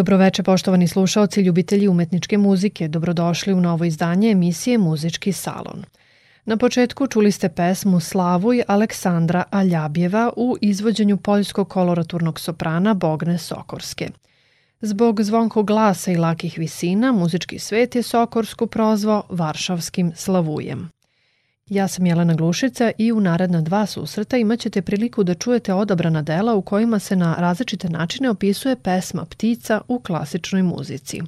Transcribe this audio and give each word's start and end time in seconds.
Dobroveče 0.00 0.42
poštovani 0.42 0.88
slušaoci, 0.88 1.40
ljubitelji 1.40 1.88
umetničke 1.88 2.38
muzike. 2.38 2.88
Dobrodošli 2.88 3.52
u 3.52 3.60
novo 3.60 3.84
izdanje 3.84 4.30
emisije 4.30 4.78
Muzički 4.78 5.32
salon. 5.32 5.84
Na 6.44 6.56
početku 6.56 7.06
čuli 7.06 7.32
ste 7.32 7.48
pesmu 7.48 8.00
Slavuj 8.00 8.62
Aleksandra 8.68 9.44
Aljabjeva 9.50 10.32
u 10.36 10.56
izvođenju 10.60 11.16
poljskog 11.16 11.68
koloraturnog 11.68 12.40
soprana 12.40 12.94
Bogne 12.94 13.38
Sokorske. 13.38 14.08
Zbog 14.80 15.22
zvonkog 15.22 15.66
glasa 15.66 16.12
i 16.12 16.16
lakih 16.16 16.58
visina, 16.58 17.12
muzički 17.12 17.58
svet 17.58 17.94
je 17.94 18.02
Sokorsku 18.02 18.66
prozvao 18.66 19.22
Varšavskim 19.28 20.12
slavujem. 20.16 20.90
Ja 21.70 21.88
sam 21.88 22.06
Jelena 22.06 22.34
Glušica 22.34 22.90
i 22.98 23.12
u 23.12 23.20
naredna 23.20 23.60
dva 23.60 23.86
susreta 23.86 24.36
imaćete 24.36 24.82
priliku 24.82 25.24
da 25.24 25.34
čujete 25.34 25.74
odabrana 25.74 26.22
dela 26.22 26.54
u 26.54 26.62
kojima 26.62 26.98
se 26.98 27.16
na 27.16 27.34
različite 27.38 27.88
načine 27.88 28.30
opisuje 28.30 28.76
pesma 28.76 29.24
ptica 29.24 29.80
u 29.88 29.98
klasičnoj 29.98 30.62
muzici. 30.62 31.20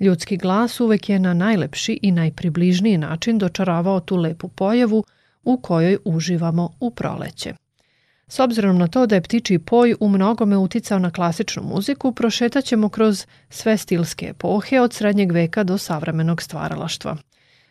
Ljudski 0.00 0.36
glas 0.36 0.80
uvek 0.80 1.08
je 1.08 1.18
na 1.18 1.34
najlepši 1.34 1.98
i 2.02 2.10
najpribližniji 2.10 2.98
način 2.98 3.38
dočaravao 3.38 4.00
tu 4.00 4.16
lepu 4.16 4.48
pojavu 4.48 5.04
u 5.44 5.56
kojoj 5.56 5.98
uživamo 6.04 6.70
u 6.80 6.90
proleće. 6.90 7.54
S 8.28 8.38
obzirom 8.38 8.78
na 8.78 8.86
to 8.86 9.06
da 9.06 9.14
je 9.14 9.22
ptiči 9.22 9.58
poj 9.58 9.94
u 10.00 10.08
mnogome 10.08 10.56
uticao 10.56 10.98
na 10.98 11.10
klasičnu 11.10 11.62
muziku, 11.62 12.12
prošetaćemo 12.12 12.88
kroz 12.88 13.26
sve 13.50 13.76
stilske 13.76 14.26
epohe 14.26 14.80
od 14.80 14.92
srednjeg 14.92 15.32
veka 15.32 15.64
do 15.64 15.78
savremenog 15.78 16.42
stvaralaštva– 16.42 17.16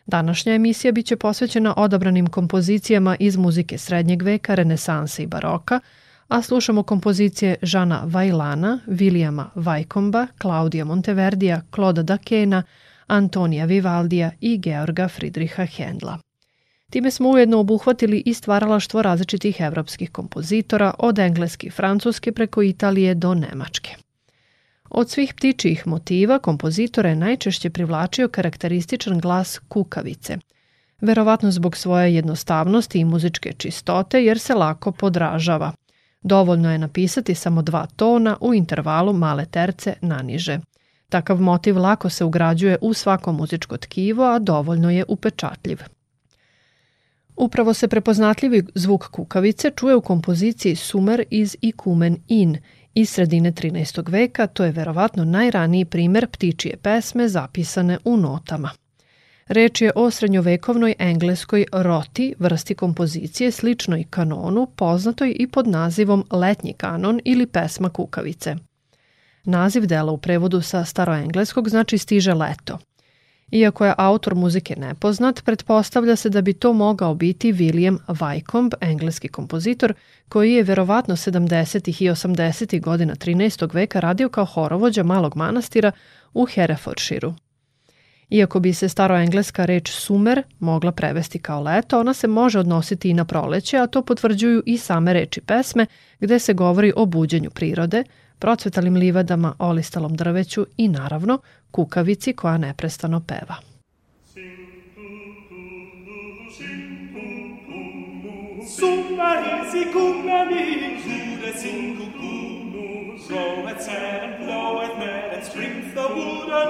Današnja 0.08 0.54
emisija 0.54 0.92
biće 0.92 1.16
posvećena 1.16 1.74
odabranim 1.76 2.26
kompozicijama 2.26 3.16
iz 3.20 3.36
muzike 3.36 3.78
srednjeg 3.78 4.22
veka, 4.22 4.54
renesanse 4.54 5.22
i 5.22 5.26
baroka, 5.26 5.80
a 6.28 6.42
slušamo 6.42 6.82
kompozicije 6.82 7.56
Žana 7.62 8.02
Vajlana, 8.04 8.80
Vilijama 8.86 9.50
Vajkomba, 9.54 10.26
Klaudija 10.38 10.84
Monteverdija, 10.84 11.60
Kloda 11.70 12.02
Dakena, 12.02 12.62
Antonija 13.06 13.64
Vivaldija 13.64 14.30
i 14.40 14.58
Georga 14.58 15.08
Friedricha 15.08 15.66
Hendla. 15.66 16.18
Time 16.90 17.10
smo 17.10 17.28
ujedno 17.28 17.58
obuhvatili 17.58 18.22
i 18.26 18.34
stvaralaštvo 18.34 19.02
različitih 19.02 19.60
evropskih 19.60 20.10
kompozitora 20.10 20.94
od 20.98 21.18
engleske 21.18 21.66
i 21.66 21.70
francuske 21.70 22.32
preko 22.32 22.62
Italije 22.62 23.14
do 23.14 23.34
Nemačke. 23.34 24.07
Od 24.90 25.10
svih 25.10 25.34
ptičijih 25.34 25.86
motiva 25.86 26.38
kompozitora 26.38 27.08
je 27.08 27.16
najčešće 27.16 27.70
privlačio 27.70 28.28
karakterističan 28.28 29.18
glas 29.18 29.58
kukavice, 29.68 30.38
verovatno 31.00 31.50
zbog 31.50 31.76
svoje 31.76 32.14
jednostavnosti 32.14 32.98
i 32.98 33.04
muzičke 33.04 33.52
čistote 33.52 34.24
jer 34.24 34.38
se 34.38 34.54
lako 34.54 34.92
podražava. 34.92 35.72
Dovoljno 36.22 36.72
je 36.72 36.78
napisati 36.78 37.34
samo 37.34 37.62
dva 37.62 37.86
tona 37.86 38.36
u 38.40 38.54
intervalu 38.54 39.12
male 39.12 39.46
terce 39.46 39.94
naniže. 40.00 40.58
Takav 41.08 41.40
motiv 41.40 41.78
lako 41.78 42.10
se 42.10 42.24
ugrađuje 42.24 42.78
u 42.80 42.94
svako 42.94 43.32
muzičko 43.32 43.76
tkivo, 43.76 44.24
a 44.24 44.38
dovoljno 44.38 44.90
je 44.90 45.04
upečatljiv. 45.08 45.78
Upravo 47.36 47.74
se 47.74 47.88
prepoznatljivi 47.88 48.66
zvuk 48.74 49.08
kukavice 49.08 49.70
čuje 49.76 49.96
u 49.96 50.00
kompoziciji 50.00 50.76
Sumer 50.76 51.24
iz 51.30 51.56
Ikumen 51.60 52.16
In– 52.28 52.56
Iz 52.98 53.10
sredine 53.10 53.52
13. 53.52 54.10
veka 54.10 54.46
to 54.46 54.64
je 54.64 54.72
verovatno 54.72 55.24
najraniji 55.24 55.84
primer 55.84 56.26
ptičije 56.26 56.76
pesme 56.76 57.28
zapisane 57.28 57.98
u 58.04 58.16
notama. 58.16 58.70
Reč 59.46 59.82
je 59.82 59.92
o 59.94 60.10
srednjovekovnoj 60.10 60.94
engleskoj 60.98 61.64
roti, 61.72 62.34
vrsti 62.38 62.74
kompozicije 62.74 63.50
sličnoj 63.50 64.04
kanonu, 64.10 64.66
poznatoj 64.76 65.36
i 65.38 65.46
pod 65.46 65.66
nazivom 65.66 66.24
letnji 66.30 66.72
kanon 66.72 67.20
ili 67.24 67.46
pesma 67.46 67.90
kukavice. 67.90 68.56
Naziv 69.44 69.86
dela 69.86 70.12
u 70.12 70.18
prevodu 70.18 70.60
sa 70.60 70.84
staroengleskog 70.84 71.68
znači 71.68 71.98
stiže 71.98 72.34
leto. 72.34 72.78
Iako 73.50 73.84
je 73.84 73.94
autor 73.98 74.34
muzike 74.34 74.76
nepoznat, 74.76 75.44
pretpostavlja 75.44 76.16
se 76.16 76.30
da 76.30 76.42
bi 76.42 76.52
to 76.52 76.72
mogao 76.72 77.14
biti 77.14 77.52
William 77.52 77.98
Wycombe, 78.06 78.74
engleski 78.80 79.28
kompozitor, 79.28 79.94
koji 80.28 80.52
je 80.52 80.62
verovatno 80.62 81.16
70. 81.16 82.02
i 82.04 82.10
80. 82.10 82.80
godina 82.80 83.14
13. 83.14 83.74
veka 83.74 84.00
radio 84.00 84.28
kao 84.28 84.44
horovođa 84.44 85.02
malog 85.02 85.36
manastira 85.36 85.92
u 86.34 86.46
Herefordshireu. 86.46 87.34
Iako 88.30 88.60
bi 88.60 88.72
se 88.72 88.88
staroengleska 88.88 89.64
reč 89.64 89.90
sumer 89.90 90.42
mogla 90.58 90.92
prevesti 90.92 91.38
kao 91.38 91.62
leto, 91.62 92.00
ona 92.00 92.14
se 92.14 92.26
može 92.26 92.58
odnositi 92.58 93.10
i 93.10 93.14
na 93.14 93.24
proleće, 93.24 93.78
a 93.78 93.86
to 93.86 94.02
potvrđuju 94.02 94.62
i 94.66 94.78
same 94.78 95.12
reči 95.12 95.40
pesme, 95.40 95.86
gde 96.20 96.38
se 96.38 96.54
govori 96.54 96.92
o 96.96 97.06
buđenju 97.06 97.50
prirode, 97.50 98.04
procvetalim 98.38 98.96
livadama, 98.96 99.54
olistalom 99.58 100.16
drveću 100.16 100.66
i 100.76 100.88
naravno 100.88 101.38
kukavici 101.70 102.32
koja 102.32 102.58
neprestano 102.58 103.20
peva. 103.20 103.56
Sommarhus 108.68 109.74
i 109.74 109.92
Kumlani, 109.92 110.64
Jude 111.04 111.52
sin 111.58 111.96
kuku, 111.96 112.38
Blået 113.28 113.82
säden, 113.82 114.44
blået 114.44 114.98
med 114.98 115.38
ett 115.38 115.46
spring 115.46 115.82
för 115.94 116.08
våra 116.14 116.62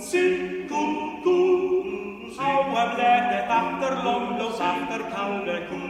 Sin 0.00 0.68
kuku, 0.68 1.40
Aua 2.38 2.94
blädet 2.94 3.44
efter 3.60 4.04
lomlos 4.04 4.60
efter 4.60 5.00
kalle 5.14 5.58
ko, 5.68 5.80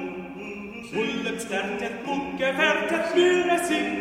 Ullet 1.00 1.42
stärtet, 1.42 1.92
bucke 2.06 2.54
färtet, 2.58 3.16
Myre 3.16 3.58
sin 3.68 4.00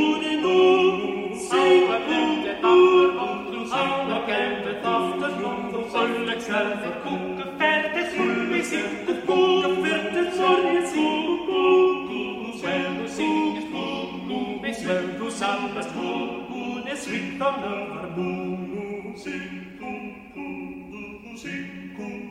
cinco 21.41 22.30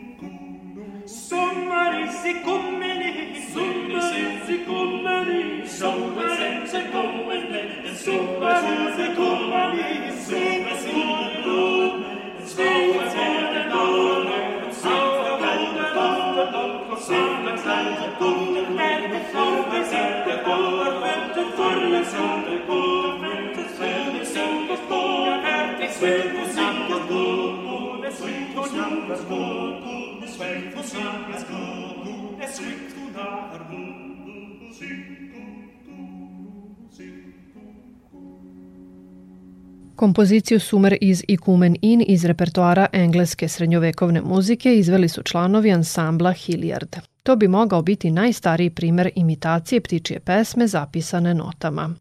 Kompoziciju 39.96 40.60
Sumer 40.60 40.96
iz 41.00 41.22
Ikumen 41.28 41.76
In 41.82 42.04
iz 42.06 42.24
repertoara 42.24 42.86
engleske 42.92 43.48
srednjovekovne 43.48 44.20
muzike 44.20 44.78
izveli 44.78 45.08
su 45.08 45.22
članovi 45.22 45.72
ansambla 45.72 46.32
Hilliard. 46.32 46.96
To 47.22 47.36
bi 47.36 47.48
mogao 47.48 47.82
biti 47.82 48.10
najstariji 48.10 48.70
primer 48.70 49.10
imitacije 49.14 49.80
ptičije 49.80 50.20
pesme 50.20 50.66
zapisane 50.66 51.34
notama. 51.34 51.94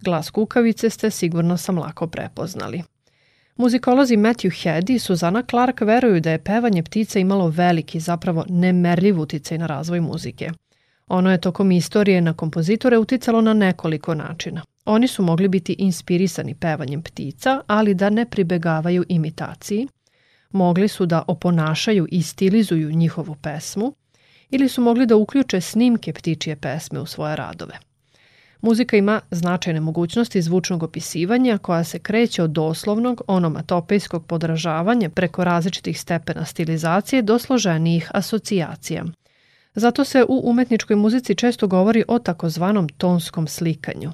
Glas 0.00 0.30
kukavice 0.30 0.90
ste 0.90 1.10
sigurno 1.10 1.56
sam 1.56 1.78
lako 1.78 2.06
prepoznali. 2.06 2.82
Muzikolozi 3.62 4.16
Matthew 4.16 4.62
Head 4.62 4.90
i 4.90 4.98
Susana 4.98 5.42
Clark 5.50 5.80
veruju 5.80 6.20
da 6.20 6.30
je 6.30 6.38
pevanje 6.38 6.82
ptica 6.82 7.18
imalo 7.18 7.48
veliki, 7.48 8.00
zapravo 8.00 8.44
nemerljiv 8.48 9.20
uticaj 9.20 9.58
na 9.58 9.66
razvoj 9.66 10.00
muzike. 10.00 10.50
Ono 11.08 11.30
je 11.30 11.40
tokom 11.40 11.72
istorije 11.72 12.20
na 12.20 12.34
kompozitore 12.34 12.98
uticalo 12.98 13.40
na 13.40 13.52
nekoliko 13.52 14.14
načina. 14.14 14.62
Oni 14.84 15.08
su 15.08 15.22
mogli 15.22 15.48
biti 15.48 15.72
inspirisani 15.78 16.54
pevanjem 16.54 17.02
ptica, 17.02 17.60
ali 17.66 17.94
da 17.94 18.10
ne 18.10 18.26
pribegavaju 18.26 19.04
imitaciji. 19.08 19.88
Mogli 20.50 20.88
su 20.88 21.06
da 21.06 21.22
oponašaju 21.26 22.06
i 22.10 22.22
stilizuju 22.22 22.90
njihovu 22.90 23.34
pesmu 23.42 23.92
ili 24.50 24.68
su 24.68 24.82
mogli 24.82 25.06
da 25.06 25.16
uključe 25.16 25.60
snimke 25.60 26.12
ptičije 26.12 26.56
pesme 26.56 27.00
u 27.00 27.06
svoje 27.06 27.36
radove. 27.36 27.91
Muzika 28.62 28.96
ima 28.96 29.20
značajne 29.30 29.80
mogućnosti 29.80 30.42
zvučnog 30.42 30.82
opisivanja 30.82 31.58
koja 31.58 31.84
se 31.84 31.98
kreće 31.98 32.42
od 32.42 32.50
doslovnog 32.50 33.22
onomatopejskog 33.26 34.26
podražavanja 34.26 35.10
preko 35.10 35.44
različitih 35.44 36.00
stepena 36.00 36.44
stilizacije 36.44 37.22
do 37.22 37.38
složenijih 37.38 38.10
asocijacija. 38.14 39.04
Zato 39.74 40.04
se 40.04 40.24
u 40.28 40.40
umetničkoj 40.44 40.96
muzici 40.96 41.34
često 41.34 41.66
govori 41.66 42.04
o 42.08 42.18
takozvanom 42.18 42.88
tonskom 42.88 43.46
slikanju. 43.46 44.12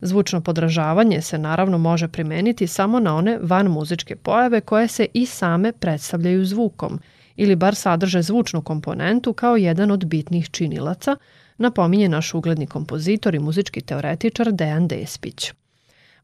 Zvučno 0.00 0.40
podražavanje 0.40 1.22
se 1.22 1.38
naravno 1.38 1.78
može 1.78 2.08
primeniti 2.08 2.66
samo 2.66 3.00
na 3.00 3.16
one 3.16 3.38
van 3.42 3.66
muzičke 3.66 4.16
pojave 4.16 4.60
koje 4.60 4.88
se 4.88 5.06
i 5.14 5.26
same 5.26 5.72
predstavljaju 5.72 6.44
zvukom 6.44 7.00
ili 7.36 7.56
bar 7.56 7.74
sadrže 7.74 8.22
zvučnu 8.22 8.62
komponentu 8.62 9.32
kao 9.32 9.56
jedan 9.56 9.90
od 9.90 10.04
bitnih 10.04 10.50
činilaca, 10.50 11.16
napominje 11.62 12.08
naš 12.08 12.34
ugledni 12.34 12.66
kompozitor 12.66 13.34
i 13.34 13.38
muzički 13.38 13.80
teoretičar 13.80 14.52
Dejan 14.52 14.88
Despić. 14.88 15.52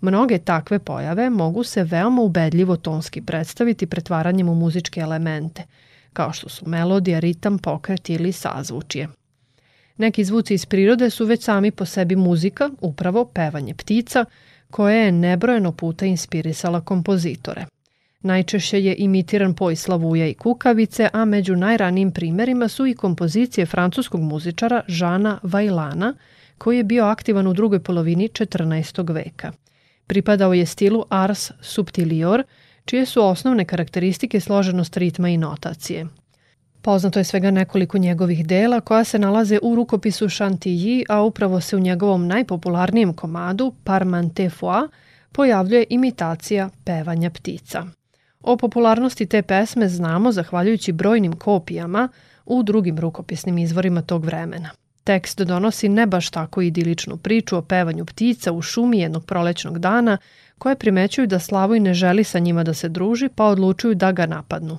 Mnoge 0.00 0.38
takve 0.38 0.78
pojave 0.78 1.30
mogu 1.30 1.64
se 1.64 1.84
veoma 1.84 2.22
ubedljivo 2.22 2.76
tonski 2.76 3.22
predstaviti 3.22 3.86
pretvaranjem 3.86 4.48
u 4.48 4.54
muzičke 4.54 5.00
elemente, 5.00 5.62
kao 6.12 6.32
što 6.32 6.48
su 6.48 6.68
melodija, 6.68 7.18
ritam, 7.18 7.58
pokret 7.58 8.10
ili 8.10 8.32
sazvučje. 8.32 9.08
Neki 9.96 10.24
zvuci 10.24 10.54
iz 10.54 10.66
prirode 10.66 11.10
su 11.10 11.24
već 11.24 11.44
sami 11.44 11.70
po 11.70 11.84
sebi 11.84 12.16
muzika, 12.16 12.70
upravo 12.80 13.24
pevanje 13.24 13.74
ptica, 13.74 14.24
koje 14.70 15.04
je 15.04 15.12
nebrojeno 15.12 15.72
puta 15.72 16.06
inspirisala 16.06 16.80
kompozitore– 16.80 17.66
Najčešće 18.22 18.84
je 18.84 18.94
imitiran 18.98 19.54
poj 19.54 19.76
slavuja 19.76 20.26
i 20.26 20.34
kukavice, 20.34 21.08
a 21.12 21.24
među 21.24 21.56
najranijim 21.56 22.12
primerima 22.12 22.68
su 22.68 22.86
i 22.86 22.94
kompozicije 22.94 23.66
francuskog 23.66 24.20
muzičara 24.20 24.82
Žana 24.88 25.38
Vajlana, 25.42 26.14
koji 26.58 26.76
je 26.76 26.84
bio 26.84 27.04
aktivan 27.04 27.46
u 27.46 27.54
drugoj 27.54 27.80
polovini 27.80 28.28
14. 28.28 29.14
veka. 29.14 29.52
Pripadao 30.06 30.54
je 30.54 30.66
stilu 30.66 31.04
ars 31.08 31.50
subtilior, 31.60 32.42
čije 32.84 33.06
su 33.06 33.22
osnovne 33.24 33.64
karakteristike 33.64 34.40
složenost 34.40 34.96
ritma 34.96 35.28
i 35.28 35.36
notacije. 35.36 36.06
Poznato 36.82 37.18
je 37.18 37.24
svega 37.24 37.50
nekoliko 37.50 37.98
njegovih 37.98 38.46
dela 38.46 38.80
koja 38.80 39.04
se 39.04 39.18
nalaze 39.18 39.58
u 39.62 39.74
rukopisu 39.74 40.26
Chantilly, 40.26 41.04
a 41.08 41.22
upravo 41.22 41.60
se 41.60 41.76
u 41.76 41.80
njegovom 41.80 42.26
najpopularnijem 42.26 43.12
komadu 43.12 43.72
Parmante 43.84 44.50
Foix 44.50 44.88
pojavljuje 45.32 45.84
imitacija 45.88 46.70
pevanja 46.84 47.30
ptica. 47.30 47.97
O 48.40 48.56
popularnosti 48.56 49.26
te 49.26 49.42
pesme 49.42 49.88
znamo 49.88 50.32
zahvaljujući 50.32 50.92
brojnim 50.92 51.32
kopijama 51.32 52.08
u 52.46 52.62
drugim 52.62 52.98
rukopisnim 52.98 53.58
izvorima 53.58 54.02
tog 54.02 54.24
vremena. 54.24 54.70
Tekst 55.04 55.40
donosi 55.40 55.88
ne 55.88 56.06
baš 56.06 56.30
tako 56.30 56.62
idiličnu 56.62 57.16
priču 57.16 57.56
o 57.56 57.62
pevanju 57.62 58.04
ptica 58.04 58.52
u 58.52 58.62
šumi 58.62 58.98
jednog 58.98 59.24
prolećnog 59.24 59.78
dana 59.78 60.18
koje 60.58 60.76
primećuju 60.76 61.26
da 61.26 61.38
Slavoj 61.38 61.80
ne 61.80 61.94
želi 61.94 62.24
sa 62.24 62.38
njima 62.38 62.64
da 62.64 62.74
se 62.74 62.88
druži 62.88 63.28
pa 63.34 63.44
odlučuju 63.44 63.94
da 63.94 64.12
ga 64.12 64.26
napadnu. 64.26 64.78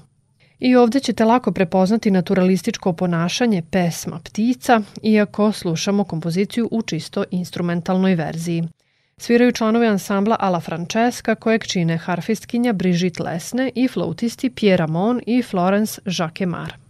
I 0.59 0.75
ovde 0.75 0.99
ćete 0.99 1.25
lako 1.25 1.51
prepoznati 1.51 2.11
naturalističko 2.11 2.93
ponašanje 2.93 3.63
pesma 3.71 4.19
ptica, 4.19 4.81
iako 5.03 5.51
slušamo 5.51 6.03
kompoziciju 6.03 6.67
u 6.71 6.81
čisto 6.81 7.23
instrumentalnoj 7.31 8.15
verziji– 8.15 8.63
Sviraju 9.21 9.51
članovi 9.51 9.87
ansambla 9.87 10.35
Ala 10.39 10.59
Francesca 10.59 11.35
kojeg 11.35 11.67
čine 11.67 11.97
harfistkinja 11.97 12.73
Brigitte 12.73 13.23
Lesne 13.23 13.71
i 13.75 13.87
flautisti 13.87 14.49
Pierre 14.49 14.77
Ramon 14.77 15.21
i 15.25 15.43
Florence 15.43 16.01
Jacquemart. 16.05 16.88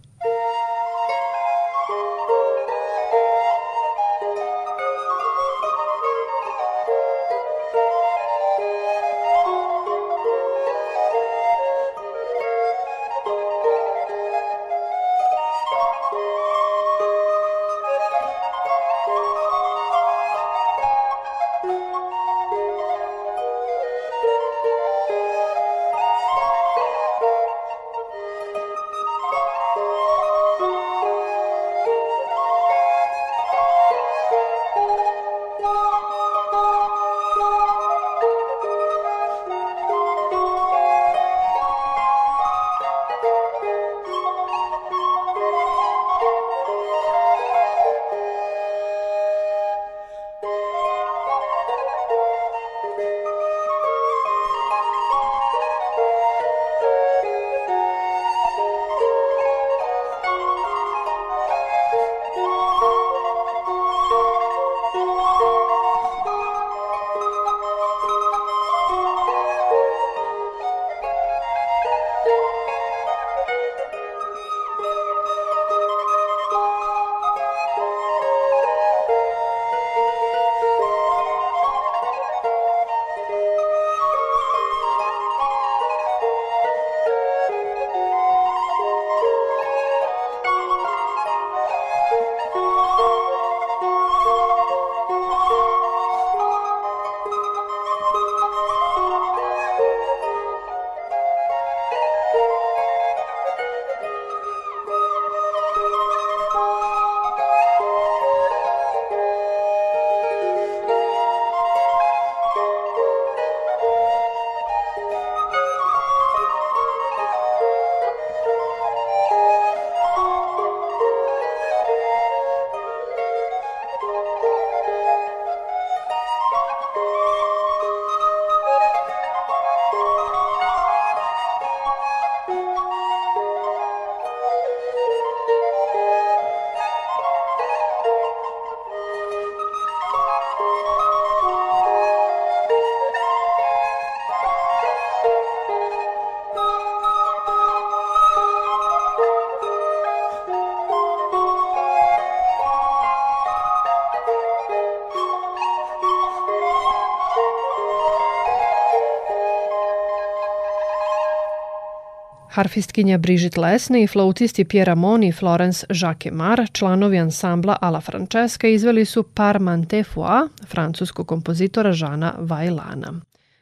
Harfistkinja 162.59 163.17
Brigitte 163.17 163.61
Lesne 163.61 164.03
i 164.03 164.07
flautisti 164.07 164.65
Pierre 164.65 164.91
Amon 164.91 165.23
i 165.23 165.31
Florence 165.31 165.85
Jacquemart, 165.89 166.71
članovi 166.73 167.17
ansambla 167.17 167.77
Ala 167.81 168.01
Francesca, 168.01 168.67
izveli 168.67 169.05
su 169.05 169.23
Parmante 169.23 170.03
Foi, 170.03 170.47
francuskog 170.67 171.27
kompozitora 171.27 171.91
Žana 171.93 172.33
Vailana. 172.39 173.13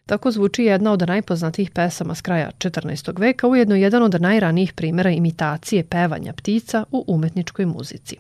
Tako 0.06 0.32
zvuči 0.32 0.64
jedna 0.64 0.92
od 0.92 1.08
najpoznatijih 1.08 1.72
pesama 1.72 2.16
s 2.16 2.22
kraja 2.22 2.52
14. 2.58 3.20
veka, 3.20 3.48
ujedno 3.48 3.76
jedan 3.76 4.04
od 4.04 4.22
najranijih 4.22 4.74
primjera 4.74 5.10
imitacije 5.10 5.84
pevanja 5.84 6.34
ptica 6.34 6.84
u 6.92 7.04
umetničkoj 7.08 7.66
muzici. 7.66 8.18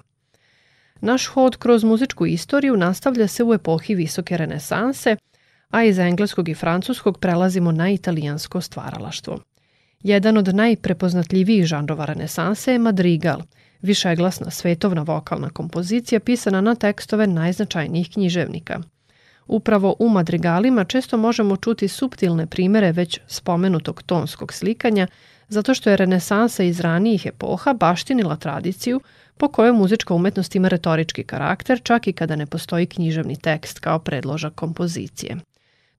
Naš 1.02 1.28
hod 1.28 1.58
kroz 1.58 1.84
muzičku 1.84 2.26
istoriju 2.26 2.78
nastavlja 2.78 3.28
se 3.28 3.44
u 3.44 3.54
epohi 3.54 3.96
visoke 3.96 4.38
renesanse, 4.38 5.16
a 5.70 5.84
iz 5.84 6.00
engleskog 6.00 6.50
i 6.50 6.56
francuskog 6.56 7.20
prelazimo 7.20 7.72
na 7.72 7.90
italijansko 7.90 8.62
stvaralaštvo. 8.62 9.40
Jedan 10.04 10.38
od 10.38 10.56
najprepoznatljivijih 10.56 11.66
žanrova 11.66 12.06
renesanse 12.06 12.72
je 12.72 12.80
madrigal, 12.80 13.42
višeglasna 13.82 14.51
svetovna 14.51 15.01
vokalna 15.01 15.50
kompozicija 15.50 16.20
pisana 16.20 16.62
na 16.62 16.75
tekstove 16.75 17.27
najznačajnijih 17.27 18.10
književnika. 18.13 18.80
Upravo 19.48 19.96
u 20.00 20.10
madrigalima 20.10 20.84
često 20.84 21.18
možemo 21.18 21.56
čuti 21.56 21.88
subtilne 21.88 22.48
primere 22.48 22.92
već 22.92 23.20
spomenutog 23.27 24.04
tonskog 24.04 24.54
slikanja, 24.54 25.08
zato 25.48 25.74
što 25.74 25.89
je 25.89 25.98
renesansa 25.98 26.63
iz 26.63 26.80
ranijih 26.80 27.25
epoha 27.25 27.74
baštinila 27.74 28.36
tradiciju 28.36 29.01
po 29.38 29.48
kojoj 29.48 29.72
muzička 29.72 30.13
umetnost 30.13 30.56
ima 30.56 30.68
retorički 30.68 31.24
karakter 31.24 31.82
čak 31.84 32.08
i 32.08 32.13
kada 32.13 32.36
ne 32.36 32.46
postoji 32.46 32.86
književni 32.86 33.36
tekst 33.36 33.80
kao 33.80 34.00
predložak 34.00 34.56
kompozicije. 34.56 35.38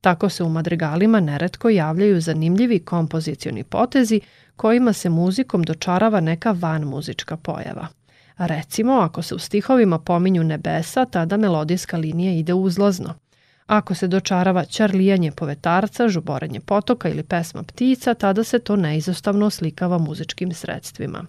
Tako 0.01 0.29
se 0.29 0.45
u 0.45 0.49
madrigalima 0.49 1.21
neretko 1.21 1.69
javljaju 1.69 2.21
zanimljivi 2.21 2.79
kompozicioni 2.79 3.65
potezi 3.65 4.21
kojima 4.57 4.93
se 4.93 5.09
muzikom 5.09 5.63
dočarava 5.63 6.21
neka 6.21 6.51
van 6.53 6.83
muzička 6.83 7.37
pojava. 7.37 7.87
Recimo, 8.39 8.93
ako 8.93 9.23
se 9.23 9.35
u 9.35 9.39
stihovima 9.39 9.99
pominju 9.99 10.45
nebesa, 10.45 11.05
tada 11.05 11.37
melodijska 11.37 11.97
linija 11.97 12.33
ide 12.33 12.55
uzlazno. 12.55 13.15
Ako 13.67 13.95
se 13.95 14.09
dočarava 14.09 14.65
čarlijanje 14.65 15.33
povetarca, 15.33 16.09
žuborenje 16.09 16.61
potoka 16.61 17.09
ili 17.09 17.23
pesma 17.23 17.63
ptica, 17.63 18.15
tada 18.15 18.45
se 18.45 18.59
to 18.59 18.77
neizostavno 18.77 19.47
oslikava 19.47 19.99
muzičkim 19.99 20.53
sredstvima. 20.53 21.25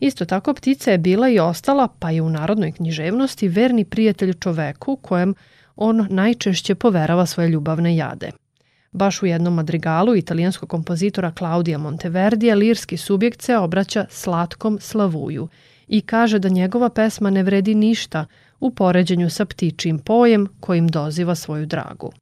Isto 0.00 0.24
tako 0.24 0.54
ptica 0.54 0.90
je 0.90 0.98
bila 0.98 1.28
i 1.28 1.38
ostala, 1.38 1.88
pa 1.98 2.10
i 2.12 2.20
u 2.20 2.30
narodnoj 2.30 2.72
književnosti, 2.72 3.48
verni 3.48 3.84
prijatelj 3.84 4.32
čoveku 4.32 4.96
kojem 4.96 5.34
on 5.82 6.06
najčešće 6.10 6.74
poverava 6.74 7.26
svoje 7.26 7.48
ljubavne 7.48 7.96
jade. 7.96 8.30
Baš 8.92 9.22
u 9.22 9.26
jednom 9.26 9.54
madrigalu 9.54 10.16
italijanskog 10.16 10.68
kompozitora 10.68 11.32
Claudia 11.38 11.78
Monteverdija 11.78 12.54
lirski 12.54 12.96
subjekt 12.96 13.42
se 13.42 13.56
obraća 13.56 14.06
slatkom 14.10 14.78
slavuju 14.80 15.48
i 15.88 16.00
kaže 16.00 16.38
da 16.38 16.48
njegova 16.48 16.88
pesma 16.88 17.30
ne 17.30 17.42
vredi 17.42 17.74
ništa 17.74 18.26
u 18.60 18.70
poređenju 18.70 19.30
sa 19.30 19.44
ptičim 19.44 19.98
pojem 19.98 20.48
kojim 20.60 20.88
doziva 20.88 21.34
svoju 21.34 21.66
dragu. 21.66 22.12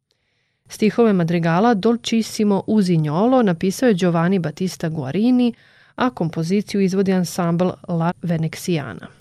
Stihove 0.68 1.12
madrigala 1.12 1.74
Dolcissimo 1.74 2.62
Uzignolo 2.66 3.42
napisao 3.42 3.88
je 3.88 3.94
Giovanni 3.94 4.38
Battista 4.38 4.88
Guarini, 4.88 5.52
a 5.94 6.10
kompoziciju 6.10 6.80
izvodi 6.80 7.12
ansambl 7.12 7.68
La 7.88 8.12
Venexiana. 8.22 9.19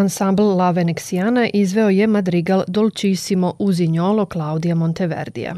Ansambl 0.00 0.42
La 0.42 0.70
Venexiana 0.70 1.50
izveo 1.54 1.88
je 1.88 2.06
madrigal 2.06 2.64
Dolcissimo 2.68 3.54
Uzignolo 3.58 4.26
Claudia 4.32 4.74
Monteverdija. 4.74 5.54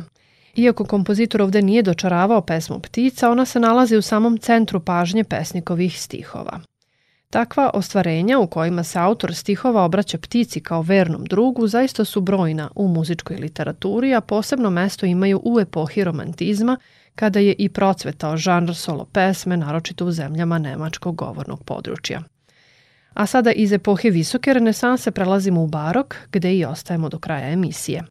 Iako 0.57 0.85
kompozitor 0.85 1.43
ovde 1.43 1.63
nije 1.63 1.83
dočaravao 1.83 2.41
pesmu 2.41 2.79
Ptica, 2.79 3.31
ona 3.31 3.45
se 3.45 3.61
nalazi 3.61 3.97
u 3.97 4.03
samom 4.03 4.39
centru 4.39 4.81
pažnje 4.81 5.25
pesnikovih 5.25 6.01
stihova. 6.01 6.61
Takva 7.31 7.71
ostvarenja 7.75 8.39
u 8.39 8.47
kojima 8.47 8.85
se 8.85 8.99
autor 8.99 9.35
stihova 9.35 9.85
obraća 9.85 10.19
ptici 10.19 10.61
kao 10.61 10.83
vernom 10.83 11.25
drugu 11.25 11.67
zaista 11.67 12.05
su 12.05 12.21
brojna 12.21 12.71
u 12.75 12.89
muzičkoj 12.89 13.37
literaturi, 13.37 14.15
a 14.15 14.21
posebno 14.21 14.71
mesto 14.71 15.07
imaju 15.07 15.41
u 15.45 15.61
epohi 15.61 16.05
romantizma, 16.05 16.77
kada 17.15 17.39
je 17.39 17.55
i 17.59 17.69
procvetao 17.69 18.37
žanr 18.37 18.75
solo 18.75 19.05
pesme, 19.05 19.57
naročito 19.57 20.07
u 20.07 20.11
zemljama 20.11 20.59
nemačkog 20.59 21.17
govornog 21.17 21.65
područja. 21.65 22.23
A 23.15 23.27
sada 23.27 23.53
iz 23.53 23.73
epohe 23.73 24.11
visoke 24.11 24.55
renesanse 24.55 25.11
prelazimo 25.11 25.63
u 25.63 25.67
barok, 25.67 26.17
gde 26.33 26.55
i 26.57 26.65
ostajemo 26.65 27.09
do 27.09 27.19
kraja 27.19 27.49
emisije. 27.49 28.05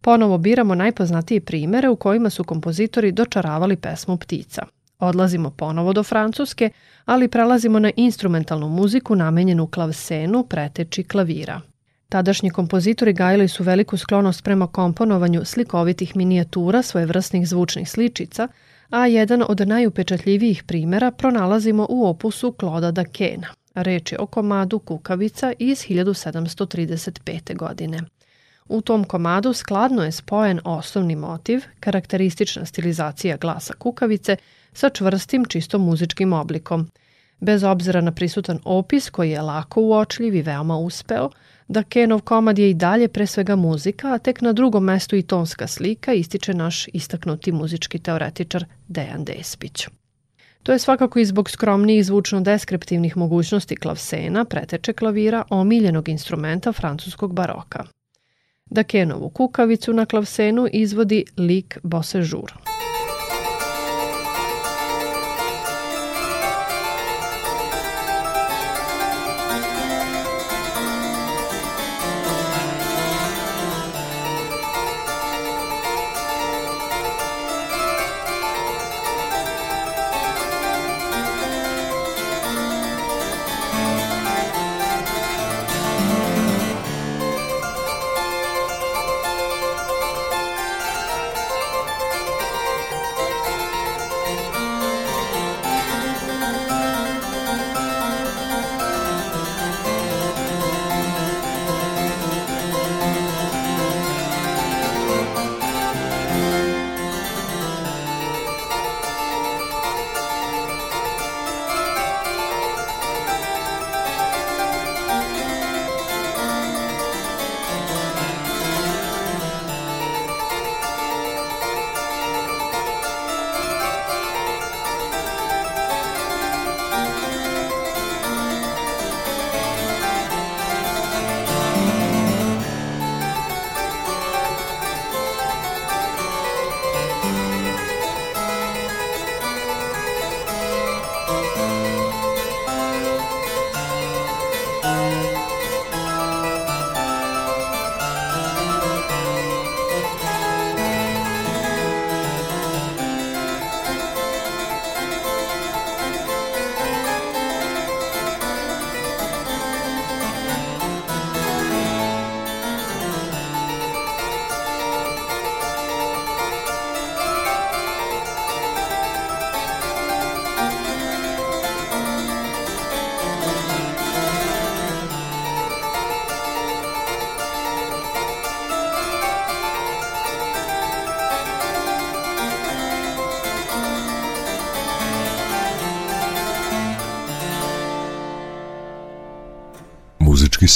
Ponovo 0.00 0.38
biramo 0.38 0.74
najpoznatije 0.74 1.40
primere 1.40 1.88
u 1.88 1.96
kojima 1.96 2.30
su 2.30 2.44
kompozitori 2.44 3.12
dočaravali 3.12 3.76
pesmu 3.76 4.16
ptica. 4.16 4.66
Odlazimo 4.98 5.50
ponovo 5.50 5.92
do 5.92 6.02
Francuske, 6.02 6.70
ali 7.04 7.28
prelazimo 7.28 7.78
na 7.78 7.90
instrumentalnu 7.96 8.68
muziku 8.68 9.16
namenjenu 9.16 9.66
klavsenu, 9.66 10.44
preteči 10.44 11.02
klavira. 11.02 11.60
Tadašnji 12.08 12.50
kompozitori 12.50 13.12
gajili 13.12 13.48
su 13.48 13.64
veliku 13.64 13.96
sklonost 13.96 14.44
prema 14.44 14.66
komponovanju 14.66 15.44
slikovitih 15.44 16.16
minijatura 16.16 16.82
svojevrsnih 16.82 17.48
zvučnih 17.48 17.90
sličica, 17.90 18.48
a 18.90 19.06
jedan 19.06 19.44
od 19.48 19.68
najupečatljivijih 19.68 20.62
primera 20.62 21.10
pronalazimo 21.10 21.86
u 21.90 22.06
opusu 22.06 22.52
Kloda 22.52 22.90
da 22.90 23.04
Kena. 23.04 23.46
Reč 23.74 24.12
je 24.12 24.18
o 24.18 24.26
komadu 24.26 24.78
Kukavica 24.78 25.52
iz 25.58 25.78
1735. 25.78 27.56
godine. 27.56 28.00
U 28.68 28.80
tom 28.80 29.04
komadu 29.04 29.52
skladno 29.52 30.04
je 30.04 30.12
spojen 30.12 30.60
osnovni 30.64 31.16
motiv, 31.16 31.64
karakteristična 31.80 32.66
stilizacija 32.66 33.36
glasa 33.36 33.74
kukavice 33.74 34.36
sa 34.72 34.88
čvrstim 34.88 35.44
čisto 35.44 35.78
muzičkim 35.78 36.32
oblikom. 36.32 36.90
Bez 37.40 37.64
obzira 37.64 38.00
na 38.00 38.12
prisutan 38.12 38.58
opis 38.64 39.10
koji 39.10 39.30
je 39.30 39.42
lako 39.42 39.80
uočljiv 39.80 40.34
i 40.34 40.42
veoma 40.42 40.76
uspeo, 40.76 41.30
da 41.68 41.82
Kenov 41.82 42.20
komad 42.20 42.58
je 42.58 42.70
i 42.70 42.74
dalje 42.74 43.08
pre 43.08 43.26
svega 43.26 43.56
muzika, 43.56 44.14
a 44.14 44.18
tek 44.18 44.40
na 44.40 44.52
drugom 44.52 44.84
mestu 44.84 45.16
i 45.16 45.22
tonska 45.22 45.66
slika 45.66 46.12
ističe 46.12 46.54
naš 46.54 46.88
istaknuti 46.92 47.52
muzički 47.52 47.98
teoretičar 47.98 48.64
Dejan 48.88 49.24
Despić. 49.24 49.88
To 50.64 50.72
je 50.72 50.78
svakako 50.78 51.18
i 51.18 51.24
zbog 51.24 51.50
skromnijih 51.50 52.04
zvučno-deskriptivnih 52.04 53.16
mogućnosti 53.16 53.76
klavsena, 53.76 54.44
preteče 54.44 54.92
klavira, 54.92 55.44
omiljenog 55.50 56.08
instrumenta 56.08 56.72
francuskog 56.72 57.34
baroka. 57.34 57.84
Dakenovu 58.66 59.28
kukavicu 59.28 59.92
na 59.92 60.06
klavsenu 60.06 60.68
izvodi 60.72 61.24
lik 61.38 61.78
Bosežur. 61.82 62.73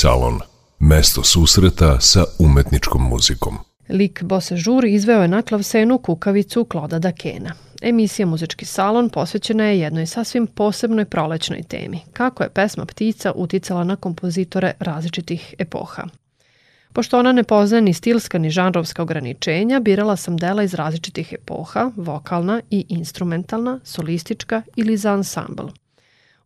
Salon. 0.00 0.40
Mesto 0.78 1.24
susreta 1.24 2.00
sa 2.00 2.24
umetničkom 2.38 3.02
muzikom. 3.02 3.58
Lik 3.88 4.22
Bosežur 4.22 4.84
izveo 4.84 5.22
je 5.22 5.28
na 5.28 5.42
klavsenu 5.42 5.98
kukavicu 5.98 6.64
Kloda 6.64 6.98
Dakena. 6.98 7.54
Emisija 7.82 8.26
Muzički 8.26 8.64
salon 8.64 9.10
posvećena 9.10 9.64
je 9.64 9.80
jednoj 9.80 10.06
sasvim 10.06 10.46
posebnoj 10.46 11.04
prolećnoj 11.04 11.62
temi, 11.62 12.00
kako 12.12 12.42
je 12.42 12.48
pesma 12.48 12.84
Ptica 12.84 13.32
uticala 13.32 13.84
na 13.84 13.96
kompozitore 13.96 14.72
različitih 14.80 15.54
epoha. 15.58 16.02
Pošto 16.92 17.18
ona 17.18 17.32
ne 17.32 17.42
poznaje 17.42 17.82
ni 17.82 17.94
stilska 17.94 18.38
ni 18.38 18.50
žanrovska 18.50 19.02
ograničenja, 19.02 19.80
birala 19.80 20.16
sam 20.16 20.36
dela 20.36 20.62
iz 20.62 20.74
različitih 20.74 21.32
epoha, 21.32 21.90
vokalna 21.96 22.60
i 22.70 22.86
instrumentalna, 22.88 23.80
solistička 23.84 24.62
ili 24.76 24.96
za 24.96 25.12
ansambl– 25.12 25.66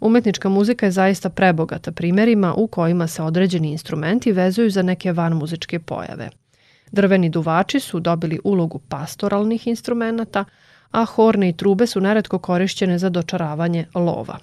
Umetnička 0.03 0.49
muzika 0.49 0.87
je 0.87 0.93
zaista 0.93 1.31
prebogata 1.31 1.93
primerima 1.93 2.55
u 2.55 2.67
kojima 2.67 3.07
se 3.07 3.23
određeni 3.23 3.71
instrumenti 3.71 4.33
vezuju 4.33 4.71
za 4.71 4.83
neke 4.83 5.13
vanmuzičke 5.13 5.79
pojave. 5.79 6.31
Drveni 6.93 7.29
duvači 7.29 7.81
su 7.81 8.01
dobili 8.01 8.41
ulogu 8.45 8.79
pastoralnih 8.79 9.67
instrumenta, 9.67 10.45
a 10.91 11.05
horne 11.05 11.49
i 11.49 11.53
trube 11.53 11.87
su 11.87 12.01
neretko 12.01 12.39
korišćene 12.39 12.99
za 12.99 13.09
dočaravanje 13.09 13.87
lova. 13.95 14.39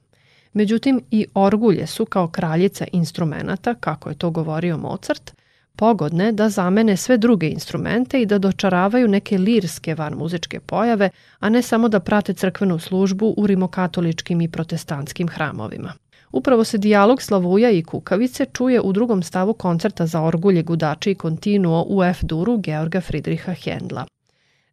Međutim, 0.53 1.01
i 1.11 1.25
orgulje 1.33 1.87
su 1.87 2.05
kao 2.05 2.27
kraljica 2.27 2.85
instrumenta, 2.91 3.73
kako 3.73 4.09
je 4.09 4.15
to 4.15 4.29
govorio 4.29 4.77
Mozart, 4.77 5.31
pogodne 5.79 6.31
da 6.31 6.49
zamene 6.49 6.97
sve 6.97 7.17
druge 7.17 7.47
instrumente 7.47 8.21
i 8.21 8.25
da 8.25 8.37
dočaravaju 8.37 9.07
neke 9.07 9.37
lirske 9.37 9.95
van 9.95 10.13
muzičke 10.13 10.59
pojave, 10.59 11.09
a 11.39 11.49
ne 11.49 11.61
samo 11.61 11.89
da 11.89 11.99
prate 11.99 12.33
crkvenu 12.33 12.79
službu 12.79 13.33
u 13.37 13.47
rimokatoličkim 13.47 14.41
i 14.41 14.51
protestantskim 14.51 15.27
hramovima. 15.27 15.93
Upravo 16.31 16.63
se 16.63 16.77
dijalog 16.77 17.21
Slavuja 17.21 17.71
i 17.71 17.83
Kukavice 17.83 18.45
čuje 18.45 18.81
u 18.81 18.93
drugom 18.93 19.23
stavu 19.23 19.53
koncerta 19.53 20.05
za 20.05 20.21
orgulje, 20.21 20.63
gudači 20.63 21.11
i 21.11 21.15
kontinuo 21.15 21.85
u 21.89 22.03
F-duru 22.03 22.57
Georga 22.57 23.01
Friedricha 23.01 23.53
Hendla. 23.53 24.05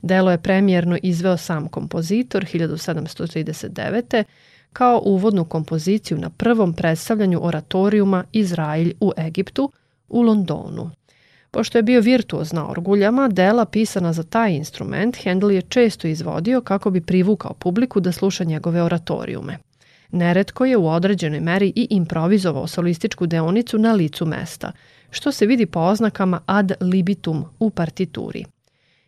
Delo 0.02 0.30
je 0.30 0.42
premijerno 0.42 0.98
izveo 1.02 1.36
sam 1.36 1.68
kompozitor 1.68 2.44
1739 2.44 4.24
kao 4.72 5.02
uvodnu 5.04 5.44
kompoziciju 5.44 6.18
na 6.18 6.30
prvom 6.30 6.72
predstavljanju 6.72 7.40
oratorijuma 7.42 8.24
Izrailj 8.32 8.94
u 9.00 9.12
Egiptu 9.18 9.72
u 10.08 10.22
Londonu. 10.22 10.90
Pošto 11.50 11.78
je 11.78 11.82
bio 11.82 12.00
virtuoz 12.00 12.52
na 12.52 12.70
orguljama, 12.70 13.28
dela 13.28 13.64
pisana 13.64 14.12
za 14.12 14.22
taj 14.22 14.52
instrument 14.52 15.16
Handel 15.24 15.50
je 15.50 15.62
često 15.62 16.08
izvodio 16.08 16.60
kako 16.60 16.90
bi 16.90 17.00
privukao 17.00 17.54
publiku 17.54 18.00
da 18.00 18.12
sluša 18.12 18.44
njegove 18.44 18.82
oratorijume. 18.82 19.58
Neretko 20.10 20.64
je 20.64 20.76
u 20.76 20.88
određenoj 20.88 21.40
meri 21.40 21.72
i 21.76 21.86
improvizovao 21.90 22.66
solističku 22.66 23.26
deonicu 23.26 23.78
na 23.78 23.92
licu 23.92 24.26
mesta, 24.26 24.72
što 25.10 25.32
se 25.32 25.46
vidi 25.46 25.66
po 25.66 25.80
oznakama 25.80 26.40
ad 26.46 26.72
libitum 26.80 27.44
u 27.58 27.70
partituri. 27.70 28.44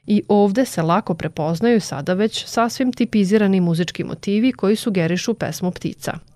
I 0.06 0.22
ovde 0.28 0.64
se 0.64 0.82
lako 0.82 1.14
prepoznaju 1.14 1.80
sada 1.80 2.14
već 2.14 2.46
sasvim 2.46 2.92
tipizirani 2.92 3.60
muzički 3.60 4.04
motivi 4.04 4.52
koji 4.52 4.76
sugerišu 4.76 5.34
pesmu 5.34 5.70
ptica– 5.70 6.18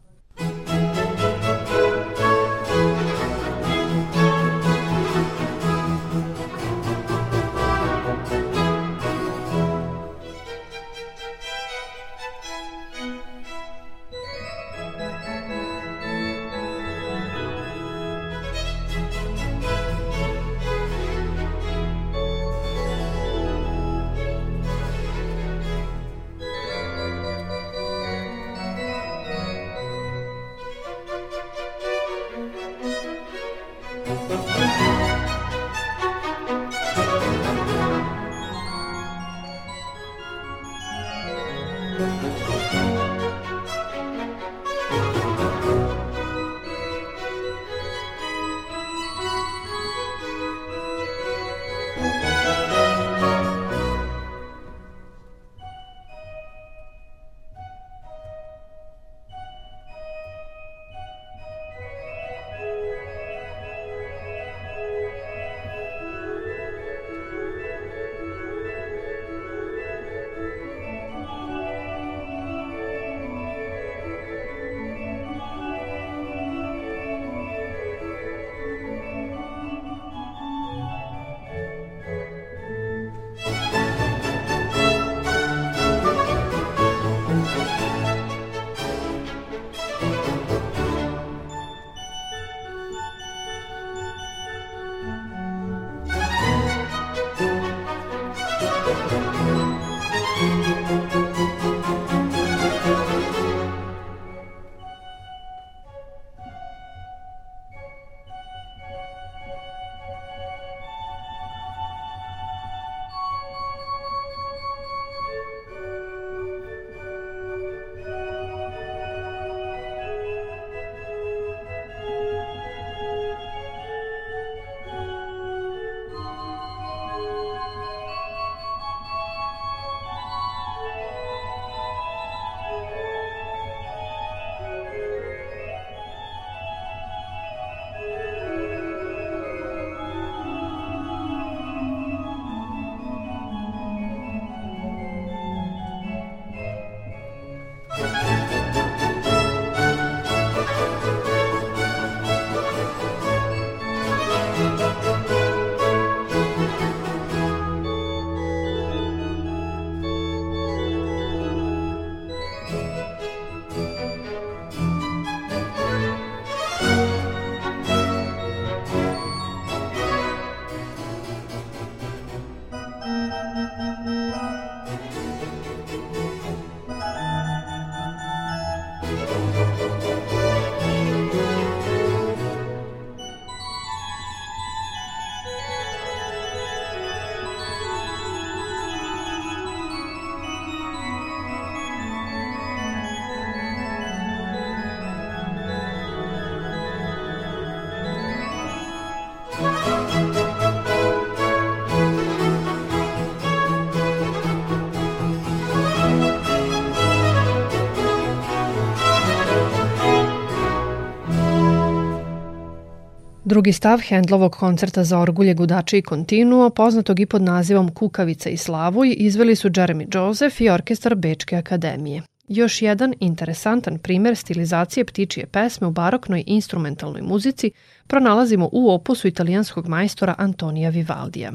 Drugi 213.53 213.73
stav 213.73 214.01
Hendlovog 214.09 214.53
koncerta 214.57 215.05
za 215.05 215.19
orgulje 215.19 215.55
gudače 215.55 215.99
i 215.99 216.03
kontinuo, 216.03 216.71
poznatog 216.71 217.21
i 217.21 217.27
pod 217.27 217.43
nazivom 217.43 217.95
Kukavica 217.95 218.51
i 218.51 218.57
Slavuj, 218.57 219.15
izveli 219.19 219.57
su 219.57 219.71
Jeremy 219.71 220.17
Joseph 220.17 220.61
i 220.61 220.69
orkestar 220.69 221.15
Bečke 221.15 221.57
akademije. 221.57 222.23
Još 222.49 222.83
jedan 222.83 223.15
interesantan 223.21 223.99
primer 223.99 224.37
stilizacije 224.37 225.05
ptičije 225.05 225.47
pesme 225.47 225.87
u 225.87 225.91
baroknoj 225.91 226.45
instrumentalnoj 226.47 227.23
muzici 227.23 227.71
pronalazimo 228.07 228.69
u 228.73 228.91
opusu 228.91 229.29
italijanskog 229.29 229.89
majstora 229.89 230.35
Antonija 230.39 230.91
Vivaldija. 230.91 231.53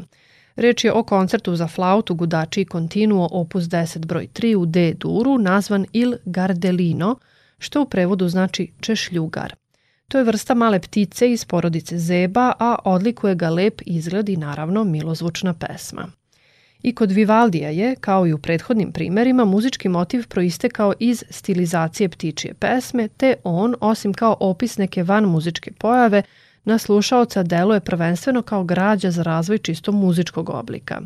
Reč 0.55 0.83
je 0.83 0.93
o 0.93 1.03
koncertu 1.03 1.55
za 1.55 1.67
flautu, 1.67 2.15
gudači 2.15 2.61
i 2.61 2.65
kontinuo 2.65 3.29
opus 3.31 3.63
10 3.63 4.05
broj 4.05 4.27
3 4.33 4.55
u 4.55 4.65
D 4.65 4.93
duru 4.93 5.37
nazvan 5.37 5.85
Il 5.93 6.13
Gardelino, 6.25 7.15
što 7.59 7.81
u 7.81 7.85
prevodu 7.85 8.29
znači 8.29 8.71
češljugar– 8.79 9.55
To 10.11 10.17
je 10.17 10.23
vrsta 10.23 10.53
male 10.53 10.79
ptice 10.79 11.31
iz 11.31 11.45
porodice 11.45 11.97
zeba, 11.97 12.53
a 12.59 12.75
odlikuje 12.83 13.35
ga 13.35 13.49
lep 13.49 13.81
izgled 13.85 14.29
i 14.29 14.37
naravno 14.37 14.83
milozvučna 14.83 15.53
pesma. 15.53 16.07
I 16.83 16.95
kod 16.95 17.11
Vivaldija 17.11 17.69
je, 17.69 17.95
kao 17.95 18.27
i 18.27 18.33
u 18.33 18.37
prethodnim 18.37 18.91
primerima, 18.91 19.45
muzički 19.45 19.89
motiv 19.89 20.27
proistekao 20.27 20.93
iz 20.99 21.23
stilizacije 21.29 22.09
ptičije 22.09 22.53
pesme, 22.53 23.07
te 23.07 23.35
on, 23.43 23.75
osim 23.81 24.13
kao 24.13 24.37
opis 24.39 24.77
neke 24.77 25.03
van 25.03 25.23
muzičke 25.23 25.71
pojave, 25.71 26.23
na 26.63 26.77
slušaoca 26.77 27.43
deluje 27.43 27.79
prvenstveno 27.79 28.41
kao 28.41 28.63
građa 28.63 29.11
za 29.11 29.23
razvoj 29.23 29.57
čisto 29.57 29.91
muzičkog 29.91 30.49
oblika. 30.49 31.01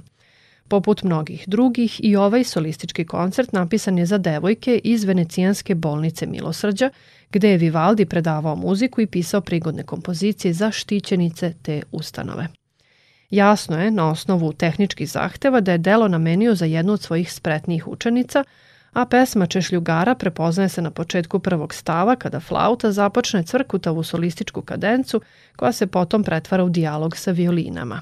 Poput 0.71 1.03
mnogih 1.03 1.43
drugih, 1.47 1.99
i 2.03 2.15
ovaj 2.15 2.43
solistički 2.43 3.05
koncert 3.05 3.51
napisan 3.53 3.97
je 3.97 4.05
za 4.05 4.17
devojke 4.17 4.81
iz 4.83 5.03
Venecijanske 5.03 5.75
bolnice 5.75 6.25
Milosrđa, 6.25 6.89
gde 7.31 7.49
je 7.49 7.57
Vivaldi 7.57 8.05
predavao 8.05 8.55
muziku 8.55 9.01
i 9.01 9.07
pisao 9.07 9.41
prigodne 9.41 9.83
kompozicije 9.83 10.53
za 10.53 10.71
štićenice 10.71 11.53
te 11.61 11.81
ustanove. 11.91 12.47
Jasno 13.29 13.81
je, 13.81 13.91
na 13.91 14.09
osnovu 14.09 14.53
tehničkih 14.53 15.09
zahteva, 15.09 15.61
da 15.61 15.71
je 15.71 15.77
delo 15.77 16.07
namenio 16.07 16.55
za 16.55 16.65
jednu 16.65 16.93
od 16.93 17.01
svojih 17.01 17.33
spretnijih 17.33 17.87
učenica, 17.87 18.43
a 18.93 19.05
pesma 19.05 19.45
Češljugara 19.45 20.15
prepoznaje 20.15 20.69
se 20.69 20.81
na 20.81 20.91
početku 20.91 21.39
prvog 21.39 21.73
stava 21.73 22.15
kada 22.15 22.39
flauta 22.39 22.91
započne 22.91 23.43
cvrkutavu 23.43 24.03
solističku 24.03 24.61
kadencu 24.61 25.21
koja 25.55 25.71
se 25.71 25.87
potom 25.87 26.23
pretvara 26.23 26.63
u 26.63 26.69
dijalog 26.69 27.17
sa 27.17 27.31
violinama. 27.31 28.01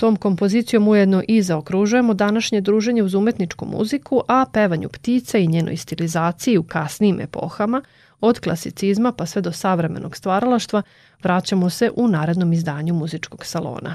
Tom 0.00 0.16
kompozicijom 0.16 0.88
ujedno 0.88 1.22
i 1.28 1.42
zaokružujemo 1.42 2.14
današnje 2.14 2.60
druženje 2.60 3.02
uz 3.02 3.14
umetničku 3.14 3.66
muziku, 3.66 4.22
a 4.28 4.44
pevanju 4.52 4.88
ptica 4.88 5.38
i 5.38 5.46
njenoj 5.46 5.76
stilizaciji 5.76 6.58
u 6.58 6.62
kasnijim 6.62 7.20
epohama, 7.20 7.82
od 8.20 8.40
klasicizma 8.40 9.12
pa 9.12 9.26
sve 9.26 9.42
do 9.42 9.52
savremenog 9.52 10.16
stvaralaštva, 10.16 10.82
vraćamo 11.22 11.70
se 11.70 11.90
u 11.96 12.08
narednom 12.08 12.52
izdanju 12.52 12.94
muzičkog 12.94 13.46
salona. 13.46 13.94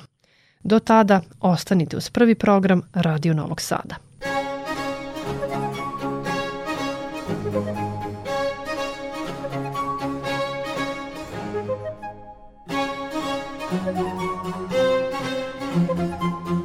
Do 0.64 0.80
tada 0.80 1.22
ostanite 1.42 1.98
uz 1.98 2.10
prvi 2.10 2.36
program 2.36 2.82
Radio 2.94 3.34
Novog 3.34 3.62
Sada. 3.62 3.96
Música 15.76 16.65